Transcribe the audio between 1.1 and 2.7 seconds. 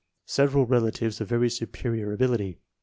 of very superior ability.